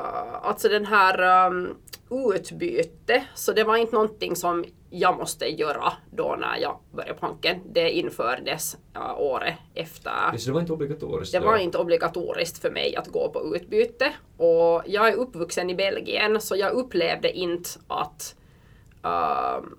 [0.00, 1.76] Uh, alltså den här um,
[2.10, 7.26] utbyte, så det var inte någonting som jag måste göra då när jag började på
[7.26, 7.60] Hanken.
[7.72, 10.12] Det infördes uh, året efter.
[10.32, 11.46] Just det var inte obligatoriskt Det då.
[11.46, 16.40] var inte obligatoriskt för mig att gå på utbyte och jag är uppvuxen i Belgien
[16.40, 18.34] så jag upplevde inte att
[19.02, 19.78] um,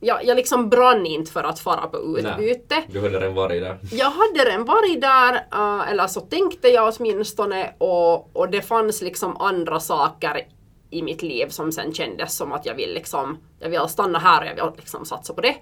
[0.00, 2.82] jag, jag liksom brann inte för att fara på utbyte.
[2.92, 3.78] Du hade redan varit där.
[3.92, 9.02] Jag hade redan varit där, uh, eller så tänkte jag åtminstone, och, och det fanns
[9.02, 10.46] liksom andra saker
[10.90, 14.40] i mitt liv som sen kändes som att jag vill liksom, jag vill stanna här
[14.40, 15.56] och jag vill liksom satsa på det.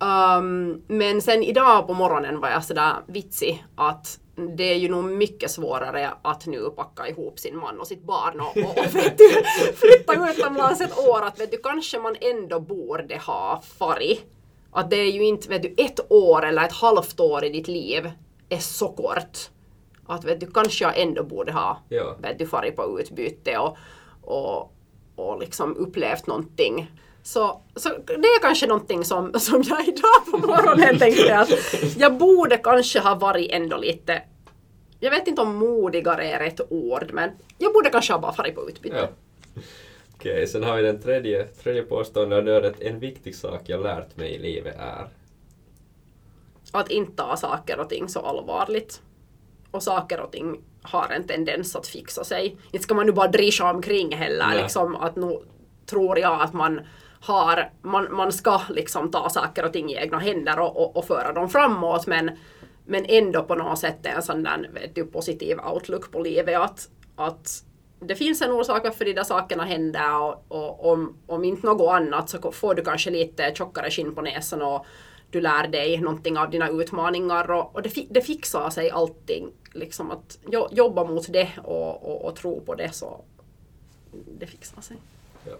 [0.00, 4.20] Um, men sen idag på morgonen var jag sådär vitsig att
[4.56, 8.40] det är ju nog mycket svårare att nu packa ihop sin man och sitt barn
[8.40, 8.86] och, och,
[9.18, 9.28] du,
[9.74, 11.22] flytta utomlands ett år.
[11.22, 14.24] Att vet du, kanske man ändå borde ha farit.
[14.72, 17.68] Att det är ju inte, vet du, ett år eller ett halvt år i ditt
[17.68, 18.10] liv
[18.48, 19.38] är så kort.
[20.06, 22.16] Att vet du, kanske jag ändå borde ha Ja.
[22.22, 23.76] vet du, farit på utbyte och,
[24.28, 24.72] och,
[25.16, 26.90] och liksom upplevt någonting.
[27.22, 31.50] Så, så det är kanske någonting som, som jag idag på morgonen tänkte att
[31.98, 34.22] jag borde kanske ha varit ändå lite,
[35.00, 38.54] jag vet inte om modigare är rätt ord, men jag borde kanske ha bara farit
[38.54, 38.96] på utbyte.
[38.96, 39.62] Ja.
[40.14, 43.60] Okej, sen har vi den tredje, tredje påståendet och det är att en viktig sak
[43.66, 45.08] jag lärt mig i livet är.
[46.72, 49.02] Att inte ta saker och ting så allvarligt.
[49.70, 50.60] Och saker och ting
[50.90, 52.56] har en tendens att fixa sig.
[52.70, 54.46] Inte ska man nu bara drischa omkring heller.
[54.46, 54.62] Nej.
[54.62, 55.38] Liksom, att nu
[55.86, 56.80] tror jag att man
[57.20, 61.04] har, man, man ska liksom ta saker och ting i egna händer och, och, och
[61.04, 62.30] föra dem framåt men,
[62.86, 66.88] men ändå på något sätt en sån där vet du, positiv outlook på livet att,
[67.16, 67.64] att
[68.00, 71.90] det finns en orsak varför de där sakerna händer och, och om, om inte något
[71.90, 74.86] annat så får du kanske lite tjockare skinn på näsan och
[75.30, 79.52] du lär dig någonting av dina utmaningar och, och det, det fixar sig allting.
[79.72, 83.24] Liksom att jo, jobba mot det och, och, och tro på det så
[84.38, 84.96] det fixar sig.
[85.44, 85.56] Ja.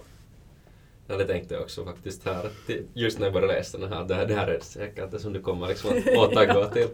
[1.07, 2.50] Ja, det tänkte jag också faktiskt här,
[2.94, 5.33] just när jag började läsa den här, det här, det här är säkert det som
[5.33, 6.88] du kommer liksom att återgå till.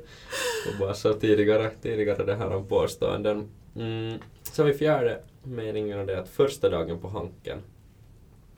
[0.69, 3.49] Och bara så tidigare, tidigare det här om påståenden.
[3.77, 4.19] Mm.
[4.43, 7.59] Så vi fjärde meningen och det är att första dagen på Hanken.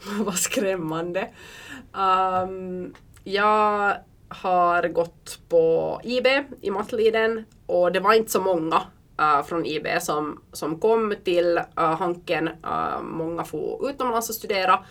[0.24, 1.28] Vad skrämmande.
[1.92, 2.94] Um,
[3.28, 3.96] jag
[4.28, 6.26] har gått på IB
[6.60, 8.82] i Mattliden och det var inte så många
[9.20, 12.48] uh, från IB som, som kom till uh, Hanken.
[12.48, 14.84] Uh, många får utomlands och studera.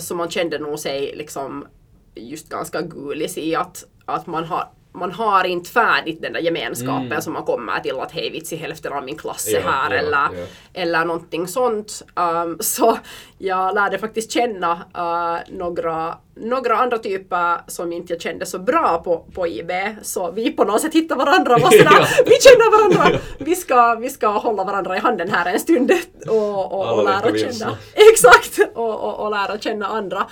[0.00, 1.66] så man kände nog sig liksom
[2.14, 7.06] just ganska gulis i att, att man har man har inte färdigt den där gemenskapen
[7.06, 7.22] mm.
[7.22, 9.96] som man kommer till att hej vitsi hälften av min klass är ja, här ja,
[9.96, 10.46] eller, ja.
[10.74, 12.02] eller någonting sånt.
[12.14, 12.98] Um, så
[13.38, 19.02] jag lärde faktiskt känna uh, några, några andra typer som inte jag kände så bra
[19.04, 19.70] på, på IB.
[20.02, 23.18] Så vi på något sätt hittade varandra och sådär, vi känner varandra.
[23.38, 25.92] Vi ska, vi ska hålla varandra i handen här en stund
[26.28, 27.76] och, och, och lära känna.
[28.12, 28.58] Exakt!
[28.74, 30.26] Och, och, och lära känna andra.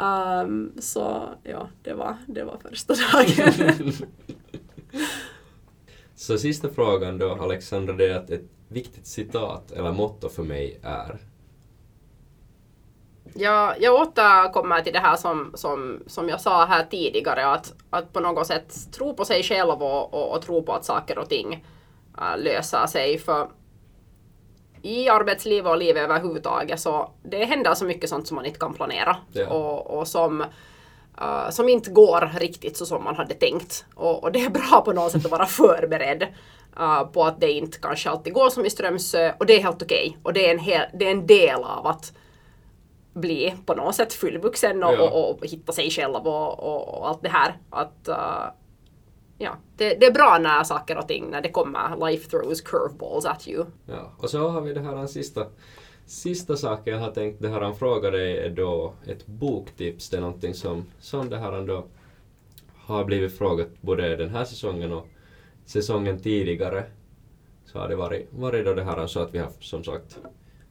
[0.00, 3.92] Um, så ja, det var, det var första dagen.
[6.14, 10.80] så sista frågan då, Alexandra, det är att ett viktigt citat eller motto för mig
[10.82, 11.18] är?
[13.34, 18.12] Ja, jag återkommer till det här som, som, som jag sa här tidigare, att, att
[18.12, 21.28] på något sätt tro på sig själv och, och, och tro på att saker och
[21.28, 21.64] ting
[22.18, 23.18] äh, löser sig.
[23.18, 23.48] För
[24.82, 28.74] i arbetslivet och livet överhuvudtaget så det händer så mycket sånt som man inte kan
[28.74, 29.46] planera ja.
[29.48, 30.40] och, och som,
[31.20, 33.84] uh, som inte går riktigt så som man hade tänkt.
[33.94, 36.26] Och, och det är bra på något sätt att vara förberedd
[36.80, 39.82] uh, på att det inte kanske alltid går som i Strömsö och det är helt
[39.82, 40.08] okej.
[40.08, 40.20] Okay.
[40.22, 42.12] Och det är, en hel, det är en del av att
[43.12, 45.10] bli på något sätt fullvuxen och, ja.
[45.10, 47.56] och, och hitta sig själv och, och, allt det här.
[47.70, 48.59] Att, uh,
[49.40, 53.24] ja, det, det, är bra när saker och ting, när det kommer life throws curveballs
[53.24, 53.64] at you.
[53.86, 55.46] Ja, och så har vi det här den sista,
[56.06, 60.10] sista saken jag har tänkt, det här han frågar dig är då ett boktips.
[60.10, 61.84] Det är någonting som, som det här då
[62.76, 65.06] har blivit frågat både den här säsongen och
[65.64, 66.84] säsongen tidigare.
[67.64, 70.18] Så har det varit, varit då det här så att vi har som sagt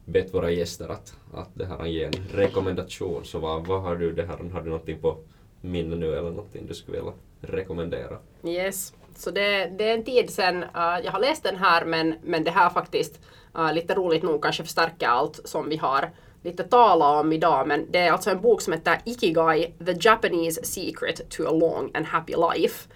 [0.04, 3.24] bett våra gäster att, att det här ge en rekommendation.
[3.24, 5.16] Så vad, vad har du det här, har du någonting på
[5.60, 8.18] minne nu eller någonting du skulle vilja rekommendera?
[8.44, 12.14] Yes, så det, det är en tid sedan uh, jag har läst den här men,
[12.22, 13.20] men det här faktiskt
[13.58, 16.10] uh, lite roligt nog kanske förstärker allt som vi har
[16.42, 20.64] lite tala om idag men det är alltså en bok som heter Ikigai, The Japanese
[20.64, 22.88] Secret to a Long and Happy Life.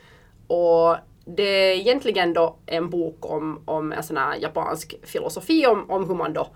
[0.47, 5.91] Och det är egentligen då en bok om, om en sån här japansk filosofi om,
[5.91, 6.49] om hur man då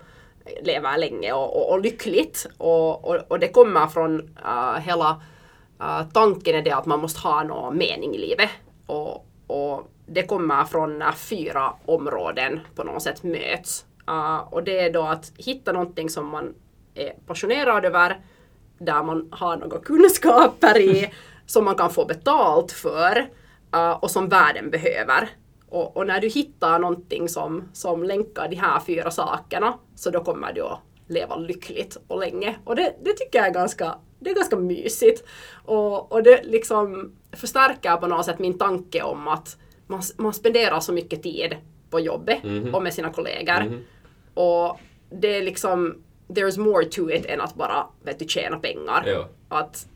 [0.61, 2.47] lever länge och, och, och lyckligt.
[2.57, 5.21] Och, och, och, det kommer från uh, hela
[5.81, 8.49] uh, tanken är det att man måste ha någon mening i livet.
[8.85, 13.85] Och, och det kommer från när fyra områden på något sätt möts.
[14.09, 16.53] Uh, och det är då att hitta någonting som man
[16.95, 18.19] är passionerad över,
[18.79, 21.13] där man har några kunskaper i,
[21.45, 23.29] som man kan få betalt för
[23.75, 25.29] uh, och som världen behöver.
[25.69, 30.23] Och, och, när du hittar någonting som, som länkar de här fyra sakerna så då
[30.23, 32.55] kommer du att leva lyckligt och länge.
[32.65, 35.23] Och det, det tycker jag är ganska, det är ganska mysigt.
[35.65, 40.79] Och, och det liksom förstärker på något sätt min tanke om att man, man spenderar
[40.79, 41.55] så mycket tid
[41.89, 42.73] på jobbet mm -hmm.
[42.73, 43.61] och med sina kollegor.
[43.61, 43.83] Mm -hmm.
[44.33, 44.79] Och
[45.09, 49.03] det är liksom, there's more to it än att bara vet du, tjäna pengar.
[49.05, 49.27] Ja.
[49.49, 49.87] Att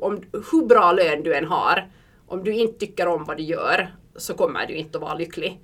[0.00, 1.88] om, hur bra lön du än har,
[2.26, 5.60] om du inte tycker om vad du gör så kommer du inte att vara lycklig.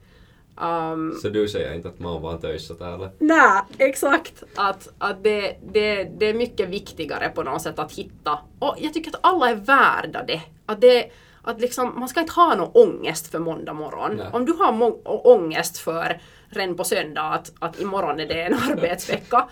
[0.63, 3.11] Um, så du säger inte att man var töjsat eller?
[3.19, 4.43] Nej, exakt.
[4.55, 8.95] Att, att det, det, det är mycket viktigare på något sätt att hitta, och jag
[8.95, 10.43] tycker att alla är värda det.
[10.67, 11.11] Att det
[11.43, 14.17] att liksom, man ska inte ha någon ångest för måndag morgon.
[14.17, 14.27] Nej.
[14.33, 19.49] Om du har ångest för redan på söndag att, att imorgon är det en arbetsvecka,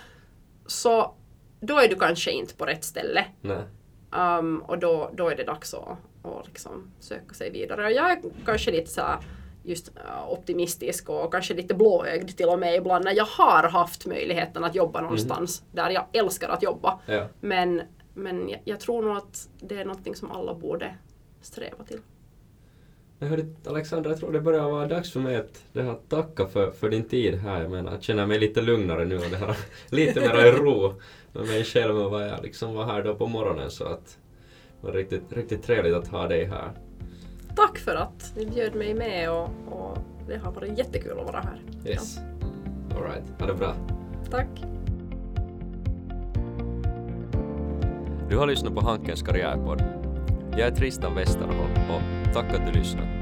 [0.67, 1.15] så
[1.61, 3.25] då är du kanske inte på rätt ställe.
[4.11, 7.85] Um, och då, då är det dags att, att liksom söka sig vidare.
[7.85, 9.03] Och jag är kanske lite så
[9.69, 14.07] just äh, optimistisk och kanske lite blåögd till och med ibland när jag har haft
[14.07, 15.85] möjligheten att jobba någonstans mm.
[15.85, 16.99] där jag älskar att jobba.
[17.07, 17.27] Ja.
[17.41, 17.83] Men,
[18.15, 20.95] men jag, jag, tror nog att det är någonting som alla borde
[21.41, 22.01] sträva till.
[23.19, 26.47] Jag hörde, Alexandra, jag tror det börjar vara dags för mig att det här, tacka
[26.47, 27.63] för, för din tid här.
[27.63, 29.57] Jag menar, jag känner mig lite lugnare nu och det här,
[29.89, 30.95] lite mer i ro
[31.33, 34.19] med mig själv och vad jag liksom var här då på morgonen så att
[34.81, 36.73] det var riktigt, riktigt trevligt att ha dig här
[37.59, 41.41] tack för att ni bjöd mig med och, och det har varit jättekul att vara
[41.41, 41.61] här.
[41.87, 42.19] Yes.
[42.91, 42.97] Ja.
[42.97, 43.75] Alright, ha det bra.
[44.31, 44.49] Tack.
[48.29, 49.83] Du har lyssnat på Hankens karriärpodd.
[50.51, 53.18] Jag är Tristan Westerholm och tack att du lyssnade.